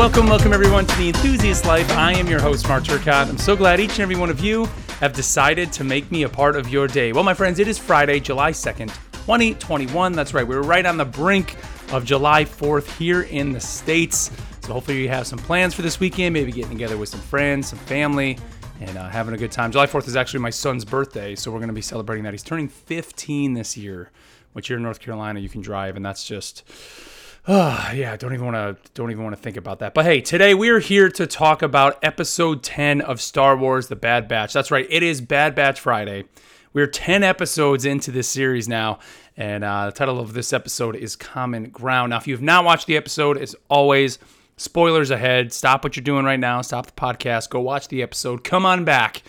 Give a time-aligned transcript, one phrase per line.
[0.00, 1.90] Welcome, welcome everyone to the Enthusiast Life.
[1.90, 3.28] I am your host, Mark Turcott.
[3.28, 4.64] I'm so glad each and every one of you
[4.98, 7.12] have decided to make me a part of your day.
[7.12, 10.12] Well, my friends, it is Friday, July 2nd, 2021.
[10.12, 11.54] That's right, we're right on the brink
[11.92, 14.30] of July 4th here in the States.
[14.62, 17.68] So hopefully you have some plans for this weekend, maybe getting together with some friends,
[17.68, 18.38] some family,
[18.80, 19.70] and uh, having a good time.
[19.70, 22.32] July 4th is actually my son's birthday, so we're going to be celebrating that.
[22.32, 24.10] He's turning 15 this year,
[24.54, 26.66] which here in North Carolina you can drive, and that's just
[27.48, 29.94] Oh, yeah, don't even want to don't even want to think about that.
[29.94, 33.96] But hey, today we are here to talk about episode 10 of Star Wars The
[33.96, 34.52] Bad Batch.
[34.52, 36.24] That's right, it is Bad Batch Friday.
[36.74, 38.98] We're 10 episodes into this series now,
[39.38, 42.10] and uh, the title of this episode is Common Ground.
[42.10, 44.18] Now, if you have not watched the episode, as always,
[44.58, 45.52] spoilers ahead.
[45.52, 48.84] Stop what you're doing right now, stop the podcast, go watch the episode, come on
[48.84, 49.22] back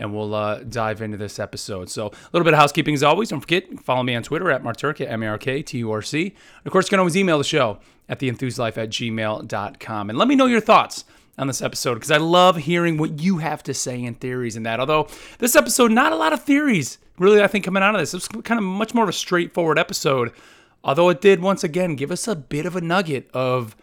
[0.00, 1.90] and we'll uh, dive into this episode.
[1.90, 3.28] So, a little bit of housekeeping as always.
[3.28, 6.02] Don't forget, follow me on Twitter at MarkTurc, M A R K T U R
[6.02, 6.34] C.
[6.64, 10.10] Of course, you can always email the show at theenthuslife at gmail.com.
[10.10, 11.04] And let me know your thoughts
[11.38, 14.66] on this episode because I love hearing what you have to say and theories and
[14.66, 14.80] that.
[14.80, 15.06] Although,
[15.38, 18.14] this episode, not a lot of theories really, I think, coming out of this.
[18.14, 20.32] It's kind of much more of a straightforward episode.
[20.82, 23.76] Although it did once again give us a bit of a nugget of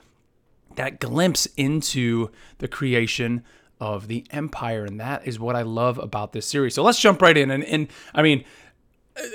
[0.76, 3.44] that glimpse into the creation
[3.80, 4.86] of the Empire.
[4.86, 6.75] And that is what I love about this series.
[6.75, 7.52] So let's jump right in.
[7.52, 8.44] And, and I mean,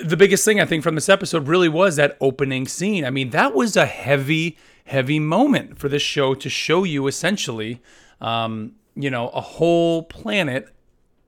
[0.04, 3.04] the biggest thing I think from this episode really was that opening scene.
[3.04, 7.80] I mean, that was a heavy, heavy moment for this show to show you essentially,
[8.20, 10.68] um, you know, a whole planet,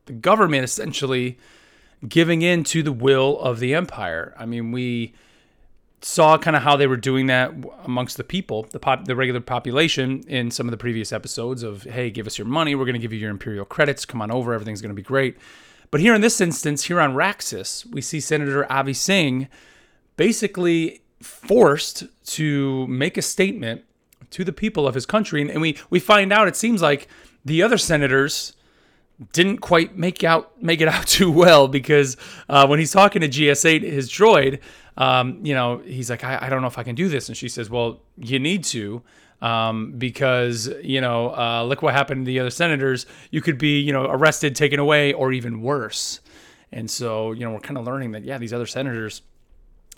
[0.06, 1.38] the government essentially
[2.06, 4.34] giving in to the will of the Empire.
[4.38, 5.14] I mean, we
[6.04, 7.50] saw kind of how they were doing that
[7.84, 11.84] amongst the people, the pop, the regular population in some of the previous episodes of,
[11.84, 14.30] hey, give us your money, we're going to give you your imperial credits, come on
[14.30, 15.38] over, everything's going to be great.
[15.90, 19.48] But here in this instance, here on Raxus, we see Senator Avi Singh
[20.16, 23.84] basically forced to make a statement
[24.30, 27.08] to the people of his country, and, and we we find out it seems like
[27.44, 28.54] the other senators
[29.32, 32.16] didn't quite make out make it out too well because
[32.48, 34.60] uh, when he's talking to GS8, his droid,
[34.96, 37.28] um, you know, he's like, I, I, don't know if I can do this.
[37.28, 39.02] And she says, Well, you need to.
[39.42, 43.04] Um, because you know, uh, look what happened to the other senators.
[43.30, 46.20] You could be, you know, arrested, taken away, or even worse.
[46.72, 49.22] And so, you know, we're kind of learning that, yeah, these other senators,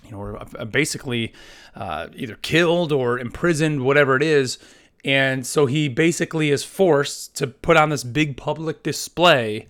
[0.04, 1.32] you know, were uh, basically
[1.74, 4.58] uh, either killed or imprisoned, whatever it is.
[5.06, 9.68] And so he basically is forced to put on this big public display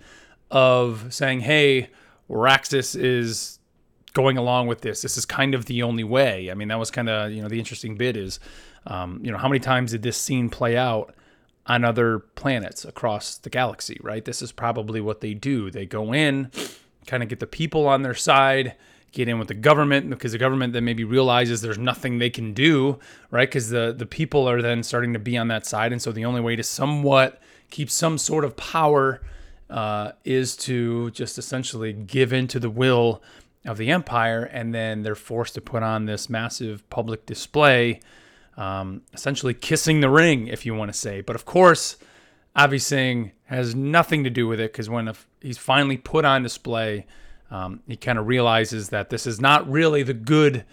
[0.49, 1.89] of saying, hey,
[2.27, 3.59] Raxus is
[4.13, 5.03] going along with this.
[5.03, 6.49] This is kind of the only way.
[6.49, 8.39] I mean, that was kind of you know the interesting bit is,
[8.87, 11.13] um, you know, how many times did this scene play out
[11.67, 13.99] on other planets across the galaxy?
[14.01, 14.25] Right.
[14.25, 15.69] This is probably what they do.
[15.69, 16.49] They go in,
[17.05, 18.73] kind of get the people on their side,
[19.11, 22.53] get in with the government because the government then maybe realizes there's nothing they can
[22.53, 22.99] do,
[23.31, 23.47] right?
[23.47, 26.25] Because the the people are then starting to be on that side, and so the
[26.25, 29.21] only way to somewhat keep some sort of power
[29.69, 33.21] uh, is to just essentially give in to the will
[33.65, 37.99] of the empire, and then they're forced to put on this massive public display,
[38.55, 41.21] um, essentially kissing the ring, if you want to say.
[41.21, 41.97] But of course,
[42.55, 47.05] Avi Singh has nothing to do with it because when he's finally put on display,
[47.51, 50.65] um, he kind of realizes that this is not really the good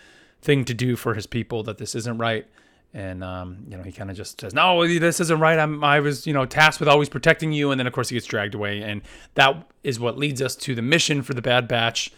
[0.42, 2.46] thing to do for his people, that this isn't right.
[2.92, 5.58] And um, you know, he kind of just says, "No, this isn't right.
[5.58, 8.14] I'm, I was, you know, tasked with always protecting you." And then, of course, he
[8.14, 9.02] gets dragged away, and
[9.34, 12.12] that is what leads us to the mission for the Bad Batch,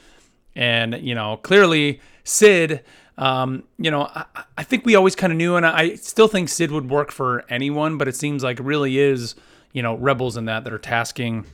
[0.55, 2.83] and, you know, clearly Cid,
[3.19, 4.25] um, you know, I,
[4.59, 7.45] I, think we always kind of knew, and I still think Cid would work for
[7.49, 9.35] anyone, but it seems like it really is,
[9.73, 11.47] you know, rebels in that that are tasking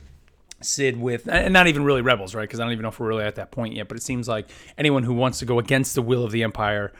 [0.63, 2.43] Cid with, and not even really rebels, right?
[2.43, 4.27] Because I don't even know if we're really at that point yet, but it seems
[4.27, 6.91] like anyone who wants to go against the will of the Empire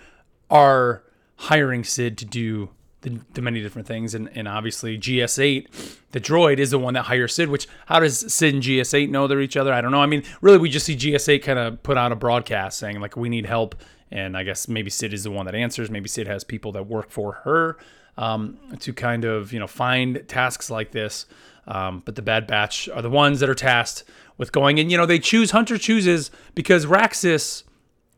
[0.49, 1.03] are
[1.35, 2.69] hiring Cid to do
[3.01, 4.15] the, the many different things.
[4.15, 8.33] And, and obviously, GS8, the droid, is the one that hires Cid, which how does
[8.33, 9.73] Cid and GS8 know they're each other?
[9.73, 10.01] I don't know.
[10.01, 13.15] I mean, really, we just see GS8 kind of put out a broadcast saying, like,
[13.15, 13.75] we need help.
[14.11, 15.89] And I guess maybe Cid is the one that answers.
[15.89, 17.77] Maybe Cid has people that work for her
[18.17, 21.25] um, to kind of, you know, find tasks like this.
[21.65, 24.03] Um, but the Bad Batch are the ones that are tasked
[24.37, 24.79] with going.
[24.79, 27.63] And, you know, they choose, Hunter chooses because Raxus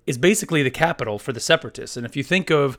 [0.08, 1.96] is basically the capital for the Separatists.
[1.96, 2.78] And if you think of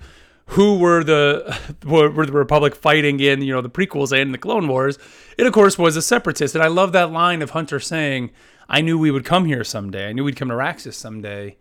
[0.50, 4.68] who were the were the Republic fighting in you know the prequels and the Clone
[4.68, 4.98] Wars.
[5.36, 8.30] It of course was a separatist, and I love that line of Hunter saying,
[8.68, 10.08] "I knew we would come here someday.
[10.08, 11.56] I knew we'd come to Raxus someday,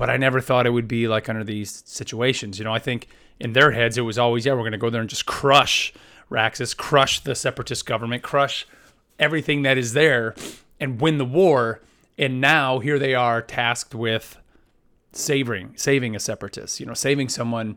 [0.00, 3.06] but I never thought it would be like under these situations." You know, I think
[3.38, 5.92] in their heads it was always, "Yeah, we're going to go there and just crush
[6.30, 8.66] Raxus, crush the separatist government, crush
[9.18, 10.34] everything that is there,
[10.80, 11.80] and win the war."
[12.18, 14.38] And now here they are tasked with
[15.12, 16.80] saving saving a separatist.
[16.80, 17.76] You know, saving someone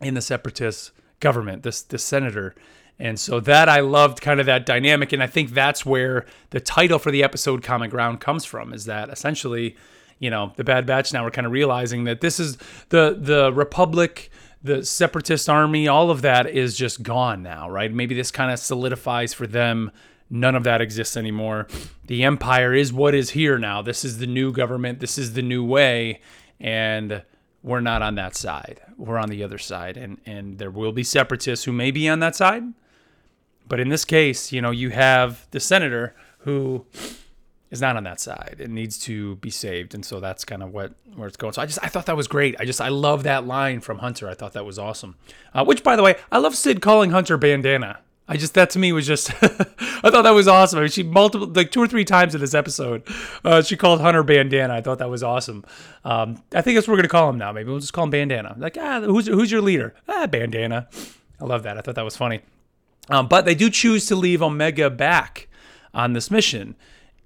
[0.00, 0.90] in the separatist
[1.20, 2.54] government, this this senator.
[2.98, 5.12] And so that I loved kind of that dynamic.
[5.12, 8.84] And I think that's where the title for the episode Common Ground comes from, is
[8.84, 9.76] that essentially,
[10.18, 12.56] you know, the Bad Batch now we're kind of realizing that this is
[12.88, 14.30] the the Republic,
[14.62, 17.92] the separatist army, all of that is just gone now, right?
[17.92, 19.90] Maybe this kind of solidifies for them
[20.30, 21.66] none of that exists anymore.
[22.06, 23.82] The empire is what is here now.
[23.82, 25.00] This is the new government.
[25.00, 26.20] This is the new way.
[26.60, 27.22] And
[27.62, 28.80] we're not on that side.
[28.96, 29.96] We're on the other side.
[29.96, 32.64] And, and there will be separatists who may be on that side.
[33.66, 36.84] But in this case, you know, you have the senator who
[37.74, 39.94] is not on that side It needs to be saved.
[39.94, 41.52] And so that's kind of what where it's going.
[41.52, 42.56] So I just I thought that was great.
[42.58, 44.28] I just I love that line from Hunter.
[44.28, 45.16] I thought that was awesome.
[45.52, 47.98] Uh, which by the way, I love Cid calling Hunter bandana.
[48.26, 50.78] I just that to me was just I thought that was awesome.
[50.78, 53.02] I mean, she multiple like two or three times in this episode,
[53.44, 54.72] uh, she called Hunter Bandana.
[54.72, 55.64] I thought that was awesome.
[56.04, 57.52] Um, I think that's what we're gonna call him now.
[57.52, 58.54] Maybe we'll just call him Bandana.
[58.56, 59.94] Like ah, who's who's your leader?
[60.08, 60.88] Ah, Bandana.
[61.40, 61.76] I love that.
[61.76, 62.40] I thought that was funny.
[63.10, 65.48] Um, but they do choose to leave Omega back
[65.92, 66.76] on this mission.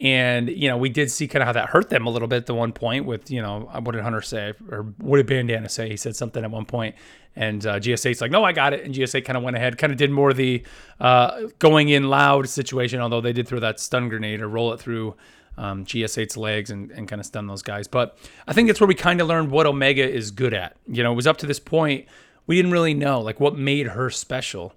[0.00, 2.36] And, you know, we did see kind of how that hurt them a little bit
[2.36, 4.52] at the one point with, you know, what did Hunter say?
[4.70, 5.88] Or what did Bandana say?
[5.88, 6.94] He said something at one point,
[7.34, 8.84] And uh, GS8's like, no, I got it.
[8.84, 10.62] And GS8 kind of went ahead, kind of did more of the
[11.00, 14.78] uh, going in loud situation, although they did throw that stun grenade or roll it
[14.78, 15.16] through
[15.56, 17.88] um, GS8's legs and, and kind of stun those guys.
[17.88, 18.16] But
[18.46, 20.76] I think that's where we kind of learned what Omega is good at.
[20.86, 22.06] You know, it was up to this point,
[22.46, 24.72] we didn't really know, like, what made her special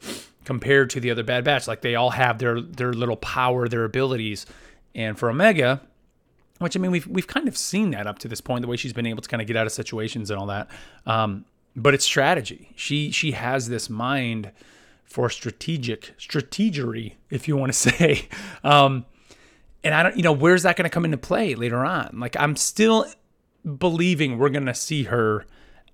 [0.45, 1.67] compared to the other Bad Batch.
[1.67, 4.45] Like they all have their their little power, their abilities,
[4.95, 5.81] and for Omega,
[6.59, 8.77] which I mean we've we've kind of seen that up to this point, the way
[8.77, 10.69] she's been able to kind of get out of situations and all that.
[11.05, 11.45] Um,
[11.75, 12.71] but it's strategy.
[12.75, 14.51] She she has this mind
[15.03, 18.27] for strategic strategery, if you want to say.
[18.63, 19.05] Um,
[19.83, 22.19] and I don't, you know, where's that going to come into play later on?
[22.19, 23.05] Like I'm still
[23.77, 25.45] believing we're going to see her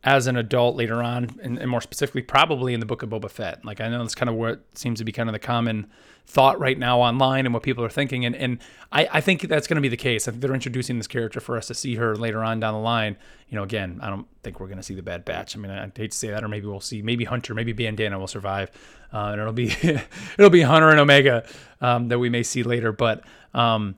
[0.03, 3.29] as an adult later on, and, and, more specifically, probably in the book of Boba
[3.29, 3.65] Fett.
[3.65, 5.87] Like I know that's kind of what seems to be kind of the common
[6.25, 8.59] thought right now online and what people are thinking, and and
[8.91, 10.27] I, I think that's going to be the case.
[10.27, 12.79] I think they're introducing this character for us to see her later on down the
[12.79, 13.17] line.
[13.49, 15.55] You know, again, I don't think we're going to see the Bad Batch.
[15.55, 18.19] I mean, I hate to say that, or maybe we'll see maybe Hunter, maybe Bandana
[18.19, 18.69] will survive,
[19.11, 19.75] uh, and it'll be
[20.37, 21.45] it'll be Hunter and Omega
[21.81, 23.23] um, that we may see later, but.
[23.53, 23.95] Um,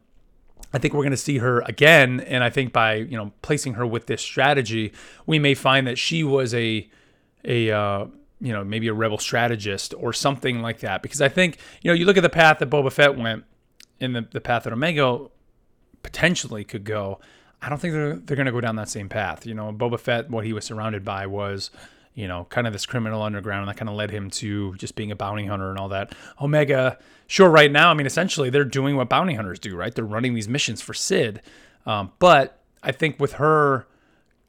[0.71, 3.74] I think we're going to see her again, and I think by you know placing
[3.74, 4.94] her with this strategy,
[5.25, 6.88] we may find that she was a
[7.44, 8.06] a uh,
[8.39, 11.01] you know maybe a rebel strategist or something like that.
[11.01, 13.45] Because I think you know you look at the path that Boba Fett went,
[14.00, 15.27] and the, the path that Omega
[16.04, 17.19] potentially could go.
[17.62, 19.45] I don't think they're they're going to go down that same path.
[19.45, 21.72] You know, Boba Fett, what he was surrounded by was
[22.19, 23.62] you know, kind of this criminal underground.
[23.62, 26.13] And that kind of led him to just being a bounty hunter and all that.
[26.42, 29.95] Omega, sure, right now, I mean, essentially they're doing what bounty hunters do, right?
[29.95, 31.42] They're running these missions for Cid.
[31.86, 33.88] Um, but I think with her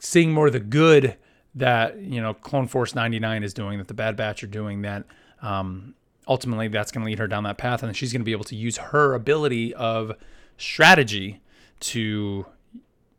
[0.00, 1.16] seeing more of the good
[1.54, 5.04] that, you know, Clone Force 99 is doing, that the Bad Batch are doing, that
[5.40, 5.94] um,
[6.26, 7.84] ultimately that's going to lead her down that path.
[7.84, 10.16] And she's going to be able to use her ability of
[10.58, 11.40] strategy
[11.78, 12.46] to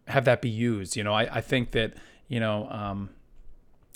[0.07, 0.97] have that be used.
[0.97, 1.94] You know, I, I think that,
[2.27, 3.12] you know, um,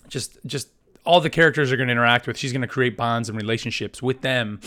[0.08, 0.70] just just
[1.06, 2.38] all the characters are going to interact with.
[2.38, 4.60] She's going to create bonds and relationships with them.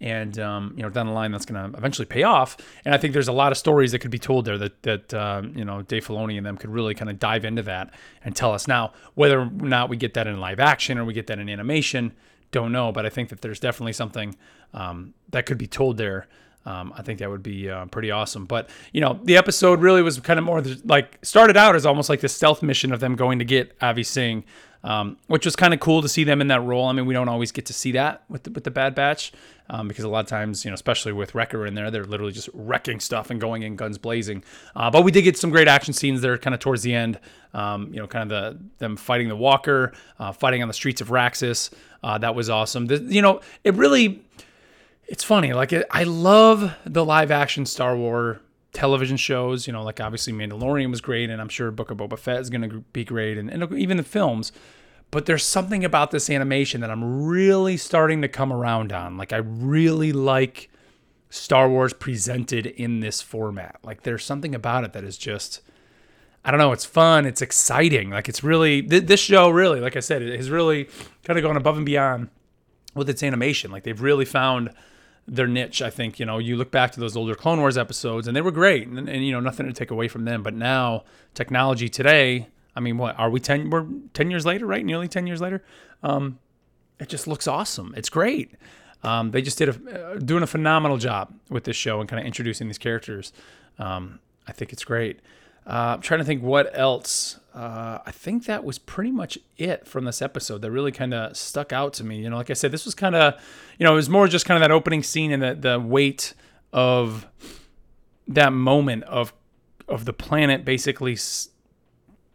[0.00, 2.56] And um, you know, down the line, that's going to eventually pay off.
[2.84, 5.14] And I think there's a lot of stories that could be told there that that
[5.14, 7.92] um, you know Dave Filoni and them could really kind of dive into that
[8.24, 8.68] and tell us.
[8.68, 11.48] Now, whether or not we get that in live action or we get that in
[11.48, 12.12] animation,
[12.52, 12.92] don't know.
[12.92, 14.36] But I think that there's definitely something
[14.72, 16.28] um, that could be told there.
[16.68, 18.44] Um, I think that would be uh, pretty awesome.
[18.44, 22.08] But you know, the episode really was kind of more like started out as almost
[22.08, 24.44] like the stealth mission of them going to get Avi Singh
[24.84, 26.86] um, which was kind of cool to see them in that role.
[26.86, 29.32] I mean, we don't always get to see that with the, with the Bad Batch
[29.68, 32.32] um, because a lot of times, you know, especially with Wrecker in there, they're literally
[32.32, 34.44] just wrecking stuff and going in guns blazing.
[34.76, 37.18] Uh, but we did get some great action scenes there, kind of towards the end.
[37.54, 41.00] Um, you know, kind of the them fighting the Walker, uh, fighting on the streets
[41.00, 41.70] of Raxus.
[42.02, 42.86] Uh, that was awesome.
[42.86, 44.22] The, you know, it really.
[45.08, 48.38] It's funny, like it, I love the live action Star Wars
[48.72, 49.66] television shows.
[49.66, 52.50] You know, like obviously Mandalorian was great, and I'm sure Book of Boba Fett is
[52.50, 54.52] going to be great, and, and even the films.
[55.10, 59.16] But there's something about this animation that I'm really starting to come around on.
[59.16, 60.70] Like I really like
[61.30, 63.78] Star Wars presented in this format.
[63.82, 65.62] Like there's something about it that is just
[66.44, 68.10] I don't know, it's fun, it's exciting.
[68.10, 70.88] Like it's really th- this show really, like I said, it has really
[71.24, 72.28] kind of gone above and beyond
[72.94, 73.70] with its animation.
[73.70, 74.70] Like they've really found
[75.28, 75.82] their niche.
[75.82, 78.40] I think you know you look back to those older Clone Wars episodes, and they
[78.40, 80.42] were great, and, and, you know nothing to take away from them.
[80.42, 81.04] But now
[81.34, 83.70] technology today, I mean, what are we ten?
[83.70, 84.84] We're ten years later, right?
[84.84, 85.62] Nearly ten years later.
[86.02, 86.38] Um,
[86.98, 87.94] it just looks awesome.
[87.96, 88.52] It's great.
[89.04, 92.18] Um, they just did a uh, doing a phenomenal job with this show and kind
[92.18, 93.32] of introducing these characters.
[93.78, 95.20] Um, I think it's great.
[95.66, 97.38] Uh, I'm trying to think what else.
[97.58, 101.36] Uh, I think that was pretty much it from this episode that really kind of
[101.36, 102.22] stuck out to me.
[102.22, 103.34] You know, like I said, this was kind of,
[103.80, 106.34] you know, it was more just kind of that opening scene and the, the weight
[106.72, 107.26] of
[108.28, 109.32] that moment of
[109.88, 111.48] of the planet basically s-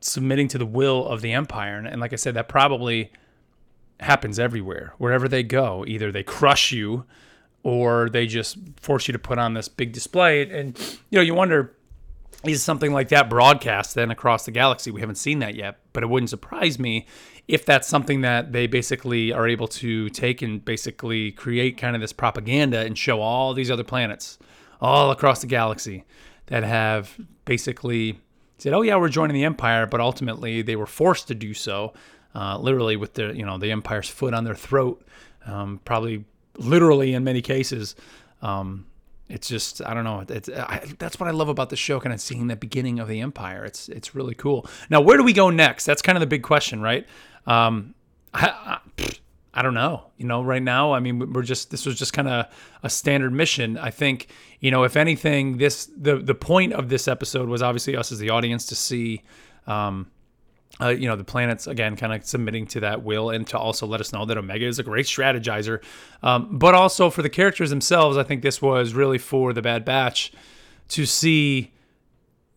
[0.01, 1.77] submitting to the will of the empire.
[1.77, 3.09] And, and like I said, that probably
[4.01, 4.93] happens everywhere.
[4.97, 7.05] Wherever they go, either they crush you
[7.61, 10.41] or they just force you to put on this big display.
[10.41, 10.77] And,
[11.09, 11.77] you know, you wonder
[12.45, 14.91] is something like that broadcast then across the galaxy?
[14.91, 17.05] We haven't seen that yet, but it wouldn't surprise me
[17.47, 22.01] if that's something that they basically are able to take and basically create kind of
[22.01, 24.37] this propaganda and show all these other planets
[24.79, 26.05] all across the galaxy
[26.47, 28.19] that have basically
[28.57, 31.93] said, "Oh yeah, we're joining the Empire," but ultimately they were forced to do so,
[32.35, 35.05] uh, literally with the you know the Empire's foot on their throat,
[35.45, 36.25] um, probably
[36.57, 37.95] literally in many cases.
[38.41, 38.85] Um,
[39.29, 40.23] it's just I don't know.
[40.27, 43.07] It's I, that's what I love about the show, kind of seeing the beginning of
[43.07, 43.65] the Empire.
[43.65, 44.67] It's it's really cool.
[44.89, 45.85] Now, where do we go next?
[45.85, 47.07] That's kind of the big question, right?
[47.47, 47.95] Um,
[48.33, 49.09] I, I,
[49.53, 50.05] I don't know.
[50.17, 52.47] You know, right now, I mean, we're just this was just kind of
[52.81, 53.77] a standard mission.
[53.77, 54.27] I think,
[54.59, 58.19] you know, if anything, this the the point of this episode was obviously us as
[58.19, 59.21] the audience to see,
[59.67, 60.09] um,
[60.81, 63.85] uh, you know, the planets again, kind of submitting to that will, and to also
[63.85, 65.83] let us know that Omega is a great strategizer.
[66.23, 69.85] Um, but also for the characters themselves, I think this was really for the Bad
[69.85, 70.33] Batch
[70.89, 71.71] to see,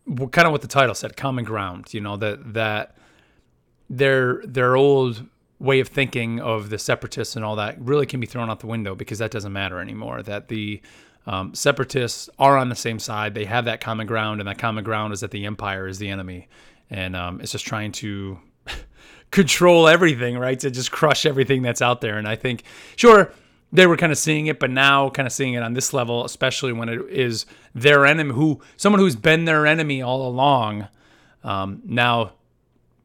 [0.05, 1.93] what, kind of what the title said, common ground.
[1.93, 2.97] You know, that that
[3.91, 5.27] their their old
[5.59, 8.67] way of thinking of the separatists and all that really can be thrown out the
[8.67, 10.23] window because that doesn't matter anymore.
[10.23, 10.81] That the
[11.27, 13.35] um, separatists are on the same side.
[13.35, 16.09] They have that common ground, and that common ground is that the empire is the
[16.09, 16.49] enemy,
[16.91, 18.39] and um, it's just trying to
[19.31, 20.59] control everything, right?
[20.61, 22.19] To just crush everything that's out there.
[22.19, 22.63] And I think,
[22.97, 23.33] sure,
[23.73, 26.25] they were kind of seeing it, but now kind of seeing it on this level,
[26.25, 30.89] especially when it is their enemy, who someone who's been their enemy all along.
[31.45, 32.33] Um, now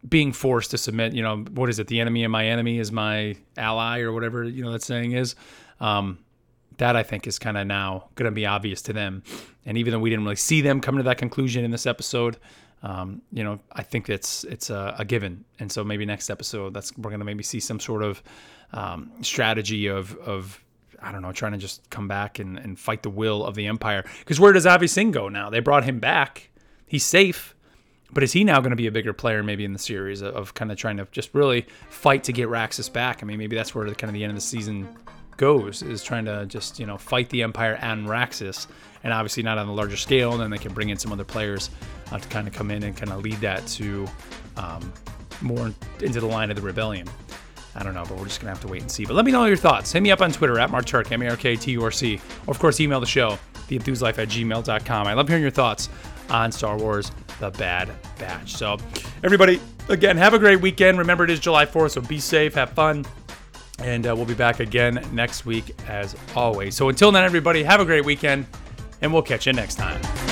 [0.08, 1.88] being forced to submit, you know, what is it?
[1.88, 5.36] The enemy of my enemy is my ally, or whatever you know that saying is.
[5.80, 6.20] Um,
[6.78, 9.22] that I think is kind of now going to be obvious to them.
[9.66, 12.38] And even though we didn't really see them come to that conclusion in this episode,
[12.84, 15.46] um, you know, I think it's it's a, a, given.
[15.60, 18.24] And so maybe next episode, that's we're to maybe see some sort of
[18.74, 20.64] um, strategy of of
[21.02, 23.66] I don't know, trying to just come back and, and fight the will of the
[23.68, 24.04] Empire.
[24.20, 25.50] Because where does Avi Singh go now?
[25.50, 26.50] They brought him back.
[26.88, 27.56] He's safe.
[28.14, 30.36] But is he now going to be a bigger player maybe in the series of,
[30.36, 33.24] of kind of trying to just really fight to get Raxus back?
[33.24, 34.88] I mean, maybe that's where the, kind of the end of the season
[35.38, 38.68] goes is trying to just you know fight the Empire and Raxus,
[39.04, 40.34] and obviously not on a larger scale.
[40.34, 41.70] And then they can bring in some other players
[42.12, 44.08] uh, to kind of come in and kind of lead that to
[44.58, 44.92] um,
[45.42, 47.08] more into the line of the rebellion.
[47.74, 49.06] I don't know, but we're just gonna have to wait and see.
[49.06, 49.92] But let me know your thoughts.
[49.92, 52.20] Hit me up on Twitter at MarkTurc, M A R K T U R C,
[52.48, 55.08] or of course email the show, theenthuslife at gmail.com.
[55.08, 55.90] I love hearing your thoughts
[56.30, 58.54] on Star Wars The Bad Batch.
[58.54, 58.78] So,
[59.24, 60.98] everybody, again, have a great weekend.
[60.98, 63.06] Remember, it is July 4th, so be safe, have fun,
[63.80, 66.76] and uh, we'll be back again next week as always.
[66.76, 68.46] So, until then, everybody, have a great weekend,
[69.02, 70.31] and we'll catch you next time.